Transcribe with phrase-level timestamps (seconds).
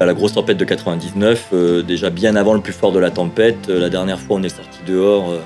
[0.00, 3.68] La grosse tempête de 99, euh, déjà bien avant le plus fort de la tempête,
[3.68, 5.40] euh, la dernière fois on est sorti dehors euh,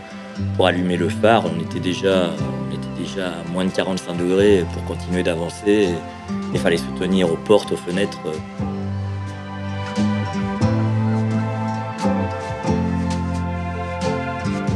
[0.57, 2.31] pour allumer le phare, on était déjà,
[2.69, 5.89] on était déjà à moins de 45 degrés pour continuer d'avancer.
[6.53, 8.21] Il fallait se tenir aux portes, aux fenêtres.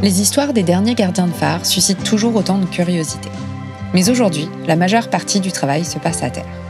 [0.01, 3.29] Les histoires des derniers gardiens de phare suscitent toujours autant de curiosité.
[3.93, 6.66] Mais aujourd'hui, la majeure partie du travail se passe à terre.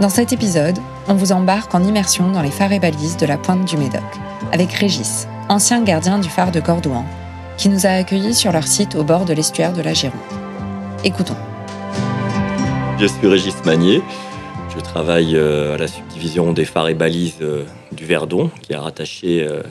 [0.00, 0.76] Dans cet épisode,
[1.06, 4.02] on vous embarque en immersion dans les phares et balises de la pointe du Médoc,
[4.50, 7.04] avec Régis, ancien gardien du phare de Cordouan,
[7.56, 10.18] qui nous a accueillis sur leur site au bord de l'estuaire de la Gironde.
[11.04, 11.36] Écoutons.
[12.98, 14.02] Je suis Régis Magnier.
[14.74, 18.76] Je travaille euh, à la subdivision des phares et balises euh, du Verdon, qui est
[18.76, 19.62] rattaché euh,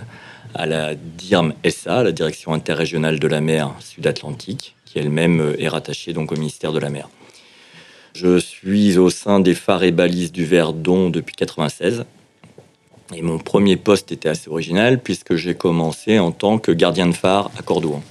[0.55, 6.13] à la DIRM SA, la Direction interrégionale de la mer Sud-Atlantique, qui elle-même est rattachée
[6.13, 7.09] donc au ministère de la mer.
[8.15, 12.05] Je suis au sein des phares et balises du Verdon depuis 96.
[13.15, 17.13] Et mon premier poste était assez original puisque j'ai commencé en tant que gardien de
[17.13, 18.03] phare à Cordouan.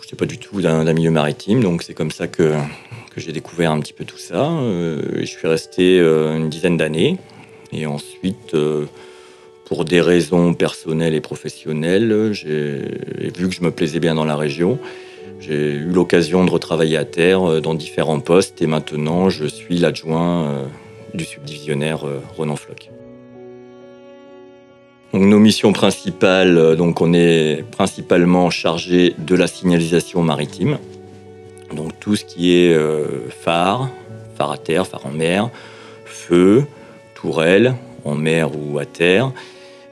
[0.00, 2.52] Je n'étais pas du tout d'un milieu maritime, donc c'est comme ça que,
[3.16, 4.50] j'ai découvert un petit peu tout ça.
[4.50, 7.16] Euh, je suis resté euh, une dizaine d'années.
[7.72, 8.84] Et ensuite, euh,
[9.64, 14.36] pour des raisons personnelles et professionnelles, j'ai vu que je me plaisais bien dans la
[14.36, 14.78] région.
[15.40, 19.78] J'ai eu l'occasion de retravailler à terre euh, dans différents postes et maintenant je suis
[19.78, 20.64] l'adjoint euh,
[21.12, 22.90] du subdivisionnaire euh, Ronan Floch.
[25.12, 30.78] Donc, nos missions principales, donc on est principalement chargé de la signalisation maritime,
[31.72, 32.76] donc tout ce qui est
[33.30, 33.90] phare,
[34.36, 35.50] phare à terre, phare en mer,
[36.04, 36.64] feu,
[37.14, 39.30] tourelle en mer ou à terre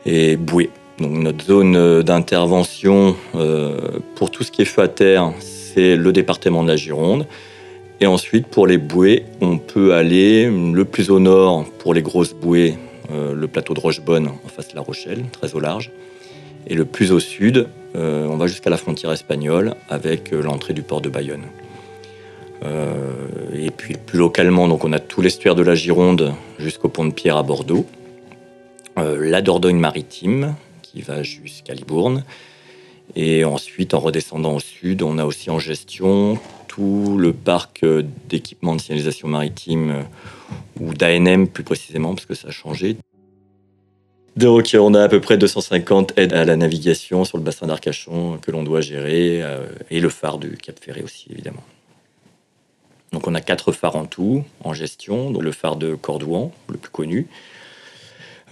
[0.05, 0.71] et bouée.
[1.09, 6.63] Notre zone d'intervention euh, pour tout ce qui est feu à terre, c'est le département
[6.63, 7.27] de la Gironde.
[8.01, 12.35] Et ensuite, pour les bouées, on peut aller le plus au nord pour les grosses
[12.35, 12.77] bouées,
[13.13, 15.91] euh, le plateau de Rochebonne en face de La Rochelle, très au large.
[16.67, 20.83] Et le plus au sud, euh, on va jusqu'à la frontière espagnole avec l'entrée du
[20.83, 21.45] port de Bayonne.
[23.55, 27.13] et puis plus localement, donc on a tout l'estuaire de la Gironde jusqu'au pont de
[27.13, 27.87] Pierre à Bordeaux.
[28.97, 30.55] la Dordogne maritime,
[30.93, 32.25] qui va jusqu'à Libourne.
[33.17, 36.39] Et ensuite, en redescendant au sud, on a aussi en gestion
[36.69, 37.85] tout le parc
[38.29, 40.05] d'équipements de signalisation maritime,
[40.81, 42.97] ou d'ANM plus précisément, parce que ça a changé.
[44.37, 48.39] Donc, on a à peu près 250 aides à la navigation sur le bassin d'Arcachon
[48.41, 51.63] que l'on doit gérer, euh, et le phare du Cap Ferré aussi, évidemment.
[53.13, 55.31] Donc, on a quatre phares en tout en gestion.
[55.31, 57.27] Donc, le phare de Cordouan, le plus connu,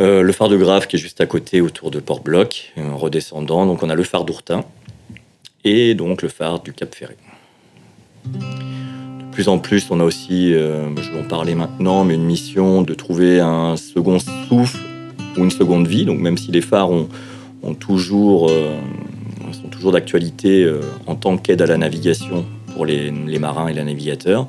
[0.01, 3.67] euh, le phare de Grave qui est juste à côté autour de Port-Bloc, en redescendant.
[3.67, 4.65] Donc on a le phare d'Ourtin
[5.63, 7.17] et donc le phare du Cap Ferré.
[8.25, 12.25] De plus en plus, on a aussi, euh, je vais en parler maintenant, mais une
[12.25, 14.79] mission de trouver un second souffle
[15.37, 16.07] ou une seconde vie.
[16.07, 17.07] Donc même si les phares euh,
[17.63, 18.49] sont toujours
[19.93, 20.67] d'actualité
[21.07, 24.49] en tant qu'aide à la navigation pour les marins et les navigateurs,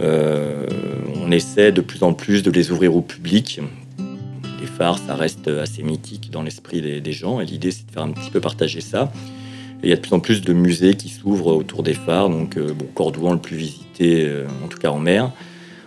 [0.00, 3.60] on essaie de plus en plus de les ouvrir au public
[4.72, 7.40] les phares, ça reste assez mythique dans l'esprit des, gens.
[7.40, 9.12] Et l'idée, c'est de faire un petit peu partager ça.
[9.82, 12.28] Et il y a de plus en plus de musées qui s'ouvrent autour des phares.
[12.28, 15.30] Donc, euh, bon, Cordouan, le plus visité, euh, en tout cas en mer.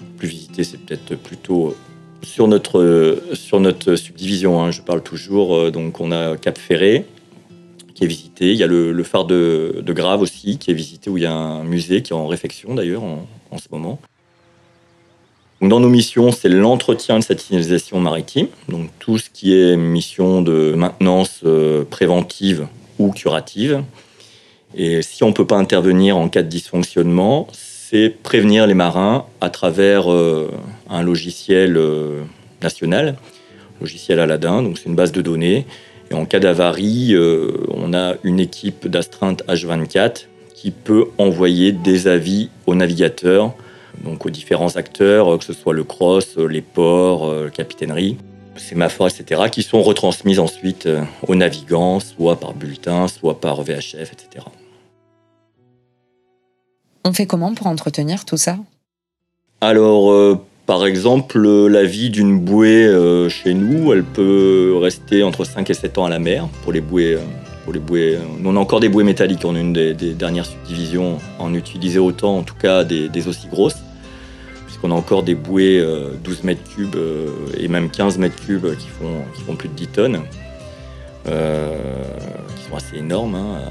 [0.01, 1.75] Le plus visité, c'est peut-être plutôt
[2.21, 4.61] sur notre, sur notre subdivision.
[4.61, 5.55] Hein, je parle toujours.
[5.55, 7.05] Euh, donc, on a Cap Ferré
[7.93, 8.51] qui est visité.
[8.51, 11.33] Il y a le, phare de, Grave aussi qui est visité, où il y a
[11.33, 13.99] un musée qui est en réfection d'ailleurs en ce moment.
[15.65, 20.43] Dans nos missions, c'est l'entretien de cette signalisation maritime, donc tout ce qui est mission
[20.43, 22.67] de maintenance euh, préventive
[22.99, 23.81] ou curative.
[24.75, 29.25] Et si on ne peut pas intervenir en cas de dysfonctionnement, c'est prévenir les marins
[29.41, 30.51] à travers euh,
[30.87, 32.21] un logiciel euh,
[32.61, 33.15] national,
[33.81, 35.65] logiciel Aladdin, donc c'est une base de données.
[36.11, 37.15] Et en cas d'avarie,
[37.69, 43.55] on a une équipe d'astreinte H24 qui peut envoyer des avis aux navigateurs
[44.03, 47.49] donc aux différents acteurs, euh, que ce soit le cross, euh, les ports, euh, la
[47.49, 48.17] capitainerie,
[48.57, 50.87] sémaphores, etc., qui sont retransmises ensuite
[51.27, 54.45] aux navigants, soit par bulletin, soit par VHF, etc.
[57.03, 58.57] On fait comment pour entretenir tout ça?
[59.59, 62.89] Alors, par exemple, la vie d'une bouée
[63.29, 66.81] chez nous, elle peut rester entre 5 et 7 ans à la mer pour les
[66.81, 67.17] bouées.
[67.65, 68.17] pour les bouées.
[68.45, 72.43] On a encore des bouées métalliques en une des, dernières subdivisions, en utiliser autant, en
[72.43, 73.84] tout cas des, des aussi grosses.
[74.85, 75.83] On a encore des bouées
[76.23, 79.87] 12 euh, mètres cubes euh, et même 15 mètres cubes qui font, plus de 10
[79.87, 80.19] tonnes,
[81.27, 82.03] euh,
[82.55, 83.33] qui sont assez énormes.
[83.33, 83.61] Hein.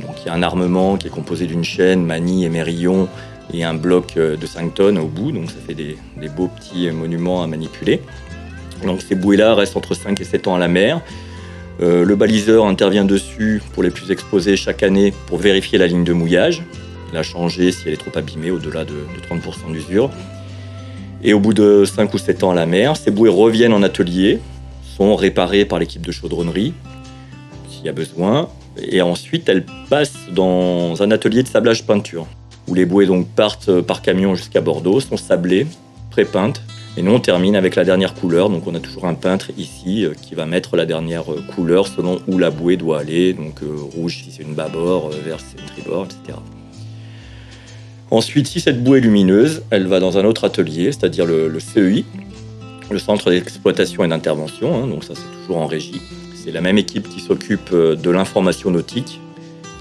[0.00, 3.08] Donc il y a un armement qui est composé d'une chaîne, manille, émerillon
[3.54, 5.30] et un bloc de 5 tonnes au bout.
[5.30, 5.96] Donc ça fait des,
[6.36, 8.02] beaux petits monuments à manipuler.
[8.84, 11.00] Donc ces bouées-là restent entre 5 et 7 ans à la mer.
[11.78, 16.12] Le baliseur intervient dessus pour les plus exposés chaque année pour vérifier la ligne de
[16.12, 16.64] mouillage,
[17.12, 18.94] la changer si elle est trop abîmée au-delà de,
[19.28, 20.10] 30% d'usure.
[21.22, 23.82] Et au bout de 5 ou 7 ans à la mer, ces bouées reviennent en
[23.82, 24.38] atelier,
[24.96, 26.72] sont réparées par l'équipe de chaudronnerie
[27.70, 28.48] s'il y a besoin,
[28.78, 32.26] et ensuite elles passent dans un atelier de sablage peinture,
[32.68, 35.66] où les bouées donc partent par camion jusqu'à Bordeaux, sont sablées,
[36.10, 36.60] pré-peintes,
[36.96, 38.50] et nous, on termine avec la dernière couleur.
[38.50, 41.86] Donc, on a toujours un peintre ici euh, qui va mettre la dernière euh, couleur
[41.86, 43.32] selon où la bouée doit aller.
[43.32, 46.38] Donc, euh, rouge si c'est une bâbord, vert si c'est une tribord, etc.
[48.10, 52.04] Ensuite, si cette bouée est lumineuse, elle va dans un autre atelier, c'est-à-dire le, CEI,
[52.90, 54.74] le Centre d'exploitation et d'intervention.
[54.74, 54.86] Hein.
[54.86, 56.00] donc, ça, c'est toujours en régie.
[56.34, 59.20] C'est la même équipe qui s'occupe de l'information nautique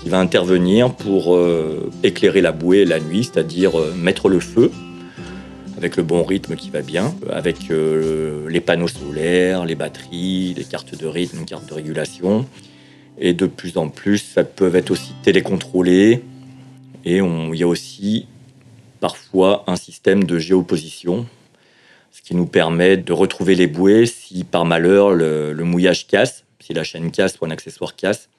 [0.03, 1.39] qui va intervenir pour
[2.03, 4.71] éclairer la bouée la nuit, c'est-à-dire mettre le feu
[5.79, 10.65] avec le bon rythme qui va bien, avec euh, les panneaux solaires, les batteries, les
[10.65, 12.45] cartes de rythme, les cartes de régulation.
[13.17, 16.21] Et de plus en plus, ça peut être aussi télécontrôlé.
[17.05, 18.27] Et il y a aussi
[18.99, 21.25] parfois un système de géoposition,
[22.11, 26.73] ce qui nous permet de retrouver les bouées si par malheur le, mouillage casse, si
[26.73, 28.29] la chaîne casse ou un accessoire casse.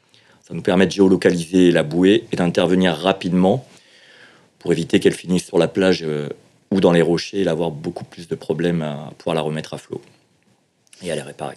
[0.43, 3.67] Ça nous permet de géolocaliser la bouée et d'intervenir rapidement
[4.59, 6.29] pour éviter qu'elle finisse sur la plage euh,
[6.71, 9.79] ou dans les rochers, il avoir beaucoup plus de problèmes à pouvoir la remettre à
[9.79, 10.01] flot
[11.03, 11.57] et à les réparer.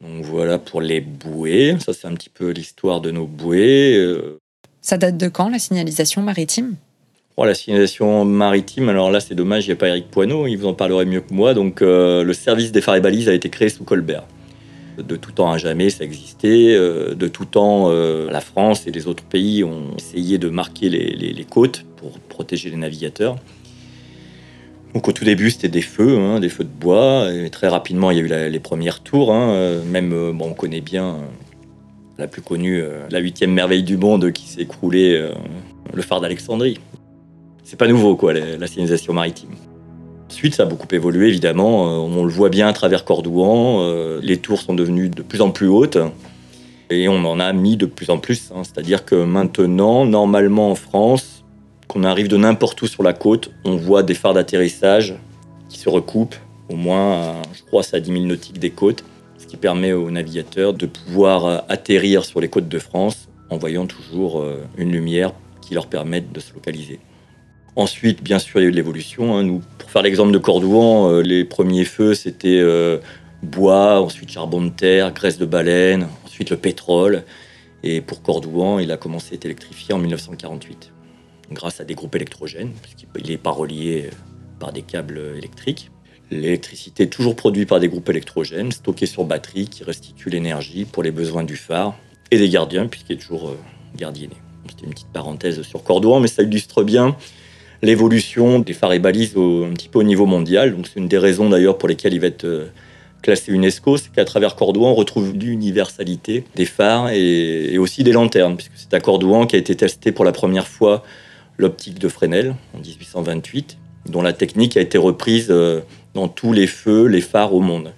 [0.00, 1.76] Donc voilà pour les bouées.
[1.84, 3.96] Ça, c'est un petit peu l'histoire de nos bouées.
[3.96, 4.38] Euh.
[4.86, 6.76] Ça date de quand, la signalisation maritime?
[7.36, 10.54] Oh, La signalisation maritime, alors là, c'est dommage, il n'y a pas Eric Poineau, il
[10.54, 11.54] vous en parlerait mieux que moi.
[11.54, 14.22] Donc, euh, le service des phares et balises a été créé sous Colbert.
[14.96, 16.76] De tout temps à jamais, ça existait.
[16.76, 21.46] Euh, de tout temps, la France et les autres pays ont essayé de marquer les
[21.50, 23.38] côtes pour protéger les navigateurs.
[24.96, 27.30] Donc au tout début, c'était des feux, hein, des feux de bois.
[27.30, 29.30] Et très rapidement, il y a eu les premières tours.
[29.30, 31.18] Hein, euh, même, euh, bon, on connaît bien euh,
[32.18, 35.30] la plus connue, la huitième merveille du monde qui s'est écroulée,
[35.92, 36.80] le phare d'Alexandrie.
[37.62, 39.50] C'est pas nouveau, quoi, la, signalisation maritime.
[40.30, 41.82] Ensuite, ça a beaucoup évolué, évidemment.
[41.82, 44.18] on le voit bien à travers Cordouan.
[44.22, 45.98] les tours sont devenues de plus en plus hautes.
[46.90, 48.52] Et on en a mis de plus en plus.
[48.54, 48.62] Hein.
[48.62, 51.44] C'est-à-dire que maintenant, normalement en France,
[51.88, 55.16] qu'on arrive de n'importe où sur la côte, on voit des phares d'atterrissage
[55.68, 56.36] qui se recoupent,
[56.68, 59.04] au moins, je crois, à 10 000 nautiques des côtes,
[59.56, 64.40] permet aux navigateurs de pouvoir euh, atterrir sur les côtes de France en voyant toujours
[64.40, 67.00] euh, une lumière qui leur permette de se localiser.
[67.74, 69.36] Ensuite, bien sûr, il y a eu de l'évolution.
[69.36, 69.42] Hein.
[69.42, 72.62] Nous, pour faire l'exemple de Cordouan, euh, les premiers feux, c'était
[73.42, 77.24] bois, ensuite charbon de terre, graisse de baleine, ensuite le pétrole.
[77.82, 80.92] Et pour Cordouan, il a commencé à être électrifié en 1948
[81.52, 84.10] grâce à des groupes électrogènes, puisqu'il n'est pas relié
[84.58, 85.90] par des câbles électriques.
[86.30, 91.02] L'électricité est toujours produite par des groupes électrogènes, stockés sur batterie, qui restituent l'énergie pour
[91.02, 91.96] les besoins du phare
[92.30, 93.58] et des gardiens, puisqu'il est toujours euh,
[93.96, 94.34] gardienné.
[94.68, 97.16] C'était une petite parenthèse sur Cordouan, mais ça illustre bien
[97.82, 100.74] l'évolution des phares et balises un petit peu au niveau mondial.
[100.74, 102.66] Donc c'est une des raisons d'ailleurs pour lesquelles il va être euh,
[103.22, 108.12] classé UNESCO, c'est qu'à travers Cordouan, on retrouve l'universalité des phares et, et, aussi des
[108.12, 111.02] lanternes, puisque c'est à Cordouan qu'a été testé pour la première fois
[111.58, 115.80] l'optique de Fresnel en 1828, dont la technique a été reprise euh,
[116.16, 117.92] dans tous les feux, les phares au monde.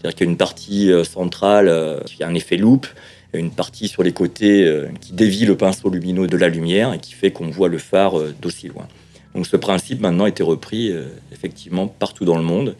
[0.00, 2.88] C'est-à-dire qu'il y a une partie euh, centrale euh, qui a un effet loupe,
[3.32, 4.66] et une partie sur les côtés
[5.02, 8.14] qui dévie le pinceau lumineux de la lumière et qui fait qu'on voit le phare
[8.40, 8.88] d'aussi loin.
[9.34, 10.94] Donc ce principe maintenant a été repris
[11.30, 12.74] effectivement partout dans le monde,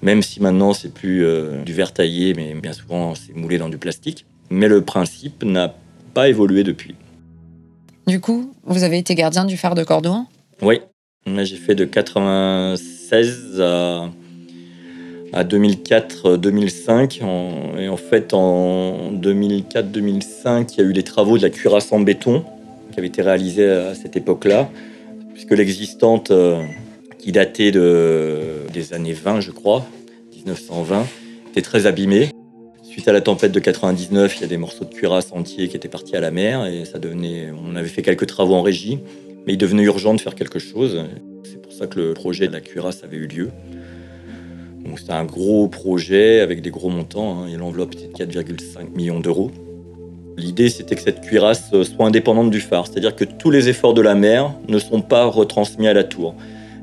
[0.00, 1.26] même si maintenant c'est plus
[1.66, 4.24] du verre taillé, mais bien souvent c'est moulé dans du plastique.
[4.48, 5.74] Mais le principe n'a
[6.14, 6.94] pas évolué depuis.
[8.06, 10.26] Du coup, vous avez été gardien du phare de Cordouan?
[10.62, 10.80] Oui,
[11.26, 11.84] j'ai fait de
[13.08, 13.60] 96
[15.32, 17.20] à, 2004-2005.
[17.78, 22.00] Et en fait, en 2004-2005, il y a eu les travaux de la cuirasse en
[22.00, 22.44] béton
[22.92, 24.70] qui avaient été réalisés à cette époque-là,
[25.34, 26.62] puisque l'existante, euh,
[27.18, 28.38] qui datait de,
[28.72, 29.84] des années 20, je crois,
[30.34, 31.04] 1920,
[31.50, 32.30] était très abîmée.
[32.82, 35.76] Suite à la tempête de 99, il y a des morceaux de cuirasse entiers qui
[35.76, 37.50] étaient partis à la mer et ça devenait.
[37.62, 39.00] On avait fait quelques travaux en régie,
[39.46, 40.98] mais il devenait urgent de faire quelque chose.
[41.78, 43.50] Ça que le projet de la cuirasse avait eu lieu.
[44.82, 49.20] Donc c'était un gros projet avec des gros montants hein, l'enveloppe était de 4,5 millions
[49.20, 49.50] d'euros.
[50.38, 54.00] L'idée c'était que cette cuirasse soit indépendante du phare, c'est-à-dire que tous les efforts de
[54.00, 56.34] la mer ne sont pas retransmis à la tour.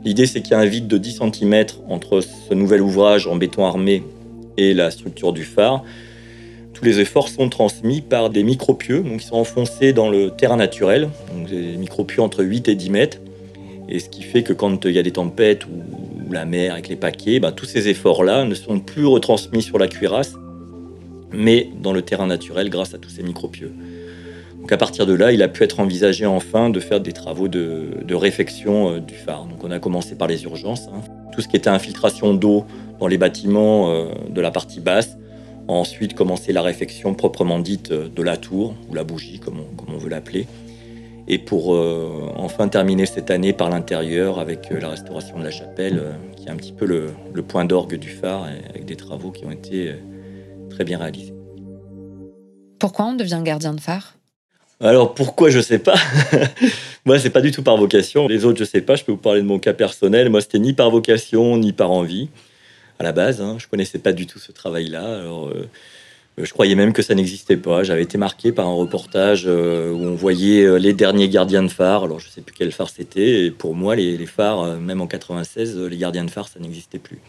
[0.04, 3.36] L'idée c'est qu'il y a un vide de 10 cm entre ce nouvel ouvrage en
[3.36, 4.04] béton armé
[4.58, 5.84] et la structure du phare.
[6.76, 10.58] tous les efforts sont transmis par des micropieux, donc ils sont enfoncés dans le terrain
[10.58, 13.18] naturel, donc des micropieux entre 8 et 10 mètres.
[13.94, 16.90] Et ce qui fait que quand il y a des tempêtes ou, la mer avec
[16.90, 20.34] les paquets, ben, tous ces efforts-là ne sont plus retransmis sur la cuirasse,
[21.32, 23.72] mais dans le terrain naturel grâce à tous ces micropieux.
[24.60, 27.48] Donc à partir de là, il a pu être envisagé enfin de faire des travaux
[27.48, 29.46] de, réfection euh, du phare.
[29.46, 31.02] Donc on a commencé par les urgences, hein.
[31.32, 32.66] tout ce qui était infiltration d'eau
[33.00, 35.18] dans les bâtiments euh, de la partie basse,
[35.68, 39.98] Ensuite, commencer la réfection proprement dite euh, de la tour, ou la bougie, comme on,
[39.98, 40.46] veut l'appeler.
[41.28, 45.52] Et pour euh, enfin terminer cette année par l'intérieur avec euh, la restauration de la
[45.52, 46.04] chapelle,
[46.36, 49.52] qui est un petit peu le, point d'orgue du phare, avec des travaux qui ont
[49.52, 49.96] été
[50.70, 51.34] très bien réalisés.
[52.80, 54.16] Pourquoi on devient gardien de phare?
[54.82, 55.96] Alors pourquoi je sais pas.
[57.06, 58.28] moi c'est pas du tout par vocation.
[58.28, 58.96] Les autres je sais pas.
[58.96, 60.30] Je peux vous parler de mon cas personnel.
[60.30, 62.28] Moi c'était ni par vocation ni par envie
[63.00, 63.42] à la base.
[63.42, 63.58] Hein.
[63.60, 65.20] Je connaissais pas du tout ce travail-là.
[65.20, 65.70] Alors, euh,
[66.38, 67.84] je croyais même que ça n'existait pas.
[67.84, 71.68] J'avais été marqué par un reportage euh, où on voyait euh, les derniers gardiens de
[71.68, 72.06] phare.
[72.06, 73.46] Alors, je sais plus quel phare c'était.
[73.46, 77.20] Et pour moi, les, phares, même en 96, les gardiens de phare, ça n'existait plus.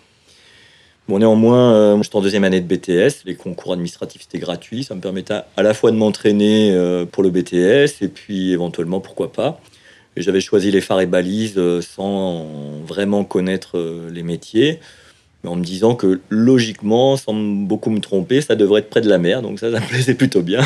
[1.06, 3.26] Bon, néanmoins, j'étais en deuxième année de BTS.
[3.26, 4.84] Les concours administratifs, c'était gratuit.
[4.84, 6.75] Ça me permettait à la fois de m'entraîner
[7.12, 9.61] pour le BTS et puis éventuellement, pourquoi pas.
[10.16, 12.46] J'avais choisi les phares et balises sans
[12.87, 13.78] vraiment connaître
[14.11, 14.80] les métiers
[15.46, 19.18] en me disant que logiquement, sans beaucoup me tromper, ça devrait être près de la
[19.18, 20.62] mer, donc ça, ça me plaisait plutôt bien.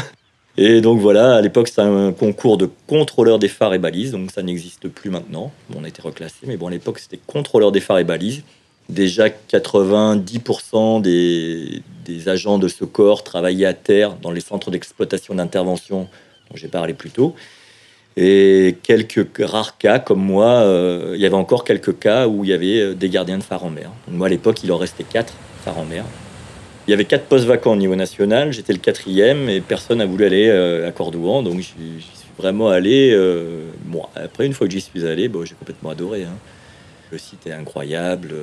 [0.60, 4.32] Et donc voilà, à l'époque, c'était un concours de contrôleur des phares et balises, donc
[4.32, 5.52] ça n'existe plus maintenant.
[5.76, 8.42] on a été reclassé, mais bon, à l'époque, c'était contrôleur des phares et balises.
[8.88, 15.34] Déjà, 90% des, des, agents de ce corps travaillaient à terre dans les centres d'exploitation
[15.34, 16.08] d'intervention
[16.50, 17.36] dont j'ai parlé plus tôt.
[18.20, 22.50] Et quelques rares cas, comme moi, euh, il y avait encore quelques cas où il
[22.50, 23.92] y avait euh, des gardiens de phare en mer.
[24.10, 25.32] moi, à l'époque, il en restait quatre
[25.64, 26.04] phares en mer.
[26.88, 28.52] Il y avait quatre postes vacants au niveau national.
[28.52, 31.44] J'étais le quatrième et personne n'a voulu aller euh, à Cordouan.
[31.44, 32.02] Donc, j'y suis
[32.36, 33.16] vraiment allé.
[33.84, 36.24] bon, après, une fois que j'y suis allé, bon, j'ai complètement adoré.
[36.24, 36.36] Hein.
[37.12, 38.34] Le site est incroyable.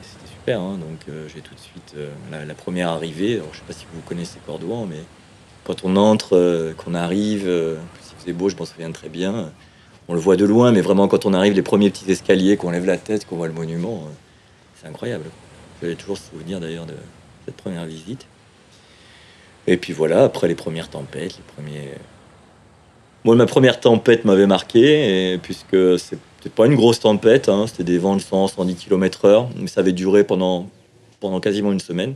[0.00, 0.62] C'était super.
[0.62, 0.78] Hein.
[0.78, 1.94] donc, j'ai tout de suite
[2.32, 3.32] la, première arrivée.
[3.32, 5.02] je ne sais pas si vous connaissez Cordouan, mais
[5.64, 7.50] quand on entre, qu'on arrive,
[8.24, 9.52] c'est beau, je m'en souviens très bien.
[10.08, 12.70] On le voit de loin, mais vraiment quand on arrive, les premiers petits escaliers, qu'on
[12.70, 14.12] lève la tête, qu'on voit le monument, euh,
[14.80, 15.24] c'est incroyable.
[15.82, 16.94] J'ai toujours souvenir d'ailleurs de
[17.44, 18.26] cette première visite.
[19.66, 21.90] Et puis voilà, après les premières tempêtes, les premiers.
[23.24, 27.84] Moi, ma première tempête m'avait marqué, et puisque c'était pas une grosse tempête, hein, c'était
[27.84, 30.68] des vents de 100, 110 km/h, mais ça avait duré pendant,
[31.20, 32.14] pendant quasiment une semaine.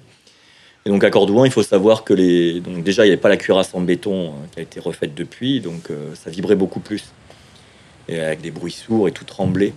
[0.85, 3.29] Et donc à Cordouan, il faut savoir que les, donc déjà il n'y avait pas
[3.29, 6.81] la cuirasse en béton hein, qui a été refaite depuis, donc euh, ça vibrait beaucoup
[6.81, 7.05] plus,
[8.09, 9.73] et avec des bruits sourds et tout tremblait.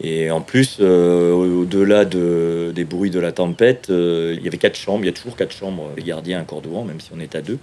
[0.00, 4.58] Et en plus, euh, au-delà de, des bruits de la tempête, euh, il y avait
[4.58, 5.04] quatre chambres.
[5.04, 7.42] Il y a toujours quatre chambres, les gardiens à Cordouan, même si on est à
[7.42, 7.58] deux.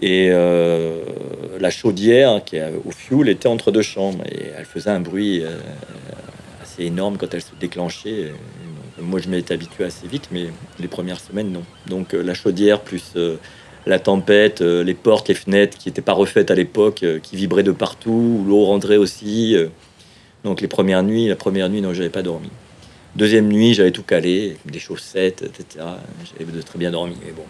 [0.00, 4.98] Et la chaudière qui est au fioul était entre deux chambres et elle faisait un
[4.98, 5.44] bruit
[6.62, 8.32] assez énorme quand elle se déclenchait.
[9.04, 10.46] Moi, je m'étais habitué assez vite, mais
[10.78, 11.62] les premières semaines, non.
[11.88, 13.36] Donc, euh, la chaudière plus euh,
[13.86, 17.62] la tempête, euh, les portes, les fenêtres qui n'étaient pas refaites à l'époque, qui vibraient
[17.62, 19.56] de partout, l'eau rentrait aussi.
[20.42, 22.50] donc, les premières nuits, la première nuit, non, j'avais pas dormi.
[23.16, 25.84] Deuxième nuit, j'avais tout calé, des chaussettes, etc.
[26.38, 27.44] J'avais très bien dormi, mais bon.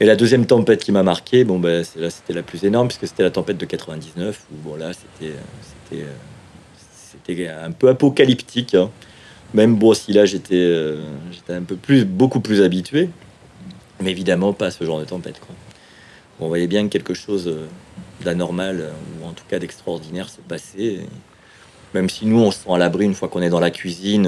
[0.00, 3.06] Et la deuxième tempête qui m'a marqué, bon, ben, là, c'était la plus énorme, puisque
[3.06, 5.34] c'était la tempête de 99, où bon, là, c'était,
[7.22, 8.74] c'était, un peu apocalyptique.
[8.74, 8.90] Hein.
[9.54, 13.08] Même bon, si là j'étais euh, j'étais un peu plus, beaucoup plus habitué,
[14.00, 15.40] mais évidemment pas à ce genre de tempête.
[16.40, 17.68] On voyait bien que quelque chose euh,
[18.24, 18.90] d'anormal, euh,
[19.22, 20.98] ou en tout cas d'extraordinaire se passait.
[21.94, 24.26] Même si nous on se sent à l'abri une fois qu'on est dans la cuisine,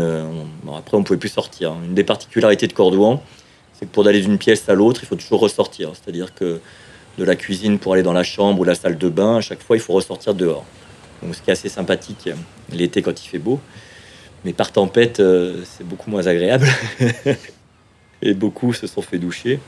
[0.73, 1.75] après on pouvait plus sortir.
[1.85, 3.21] Une des particularités de Cordouan,
[3.73, 5.91] c'est que pour aller d'une pièce à l'autre, il faut toujours ressortir.
[5.95, 6.61] C'est-à-dire que
[7.19, 9.61] de la cuisine pour aller dans la chambre ou la salle de bain, à chaque
[9.61, 10.65] fois il faut ressortir dehors.
[11.21, 12.29] Donc ce qui est assez sympathique
[12.71, 13.59] l'été quand il fait beau.
[14.45, 16.69] Mais par tempête, euh, c'est beaucoup moins agréable.
[18.23, 19.61] et beaucoup se sont fait doucher.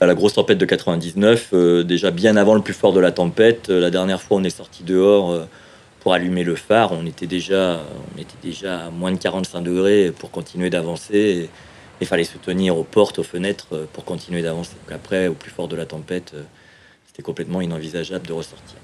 [0.00, 3.12] À la grosse tempête de 99, euh, déjà bien avant le plus fort de la
[3.12, 5.46] tempête, euh, la dernière fois on est sorti dehors
[6.00, 7.80] pour allumer le phare, on était déjà,
[8.14, 11.48] on était déjà à moins de 45 degrés pour continuer d'avancer.
[12.00, 14.74] Il fallait se tenir aux portes, aux fenêtres pour continuer d'avancer.
[14.92, 16.34] après, au plus fort de la tempête,
[17.06, 18.76] c'était complètement inenvisageable de ressortir.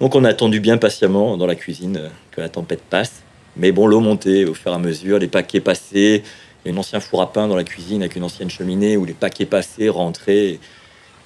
[0.00, 3.22] Donc on a attendu bien patiemment dans la cuisine que la tempête passe.
[3.56, 6.22] Mais bon, l'eau montait au fur et à mesure, les paquets passaient.
[6.64, 9.12] Il un ancien four à pain dans la cuisine avec une ancienne cheminée où les
[9.12, 10.58] paquets passaient, rentraient.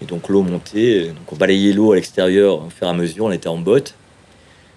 [0.03, 1.09] Et donc l'eau montait.
[1.09, 3.25] Donc on balayait l'eau à l'extérieur au fur et à mesure.
[3.25, 3.95] On était en botte.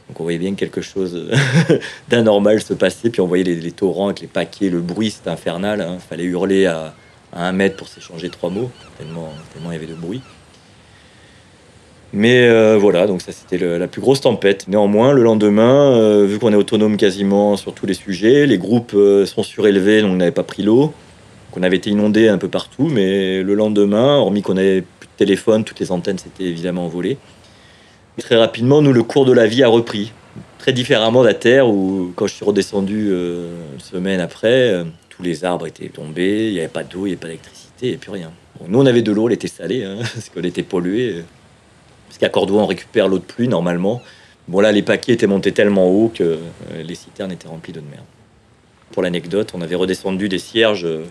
[0.08, 1.30] Donc on voyait bien quelque chose
[2.10, 3.10] d'anormal se passer.
[3.10, 5.80] Puis on voyait les, torrents avec les paquets, le bruit, c'était infernal.
[5.86, 5.98] Il hein.
[6.00, 6.94] fallait hurler à,
[7.34, 10.22] à un mètre pour s'échanger trois mots, tellement, tellement il y avait de bruit.
[12.16, 14.68] Mais euh, voilà, donc ça c'était la plus grosse tempête.
[14.68, 18.94] Néanmoins, le lendemain, euh, vu qu'on est autonome quasiment sur tous les sujets, les groupes
[18.94, 20.94] euh, sont surélevés, donc on n'avait pas pris l'eau.
[21.56, 25.18] On avait été inondé un peu partout, mais le lendemain, hormis qu'on avait plus de
[25.18, 27.18] téléphone, toutes les antennes s'étaient évidemment envolées.
[28.20, 30.12] Très rapidement, nous, le cours de la vie a repris.
[30.60, 35.68] Très différemment d'à terre, où quand je suis redescendu une semaine après, tous les arbres
[35.68, 38.32] étaient tombés, il n'y avait pas d'eau, il n'y avait pas d'électricité, et plus rien.
[38.68, 41.24] nous, on avait de l'eau, elle était salée, hein, parce qu'elle était polluée.
[42.14, 44.00] Parce qu'à Cordouan, on récupère l'eau de pluie normalement.
[44.48, 46.38] Bon, là, les paquets étaient montés tellement haut que euh,
[46.84, 48.04] les citernes étaient remplies d'eau de mer.
[48.92, 51.06] Pour l'anecdote, on avait redescendu des cierges euh,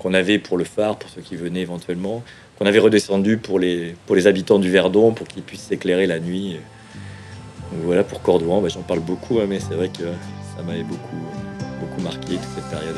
[0.00, 2.24] qu'on avait pour le phare, pour ceux qui venaient éventuellement,
[2.58, 6.18] qu'on avait redescendu pour les, pour les habitants du Verdon, pour qu'ils puissent s'éclairer la
[6.18, 6.56] nuit.
[7.84, 10.06] voilà, pour Cordouan, bah, j'en parle beaucoup, hein, mais c'est vrai que
[10.56, 11.22] ça m'avait beaucoup,
[11.78, 12.96] beaucoup marqué toute cette période.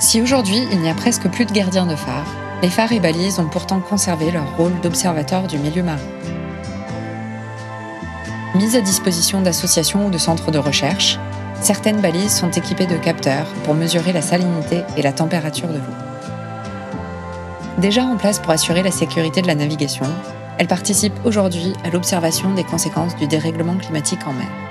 [0.00, 2.26] Si aujourd'hui, il n'y a presque plus de gardiens de phare,
[2.64, 6.00] les phares et balises ont pourtant conservé leur rôle d'observateur du milieu marin.
[8.54, 11.18] Mises à disposition d'associations ou de centres de recherche,
[11.60, 15.94] certaines balises sont équipées de capteurs pour mesurer la salinité et la température de l'eau.
[17.76, 20.06] Déjà en place pour assurer la sécurité de la navigation,
[20.56, 24.63] elles participent aujourd'hui à l'observation des conséquences du dérèglement climatique en mer.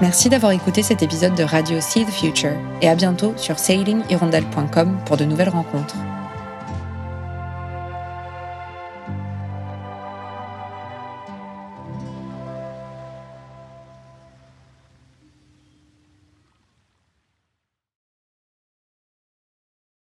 [0.00, 4.98] Merci d'avoir écouté cet épisode de Radio See the Future et à bientôt sur sailinghirondelle.com
[5.04, 5.96] pour de nouvelles rencontres.